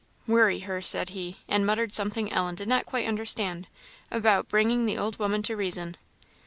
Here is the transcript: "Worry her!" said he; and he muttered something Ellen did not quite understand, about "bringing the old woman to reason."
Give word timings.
"Worry 0.25 0.61
her!" 0.61 0.81
said 0.81 1.09
he; 1.09 1.37
and 1.47 1.61
he 1.61 1.65
muttered 1.67 1.93
something 1.93 2.33
Ellen 2.33 2.55
did 2.55 2.67
not 2.67 2.87
quite 2.87 3.05
understand, 3.05 3.67
about 4.09 4.47
"bringing 4.49 4.87
the 4.87 4.97
old 4.97 5.19
woman 5.19 5.43
to 5.43 5.55
reason." 5.55 5.95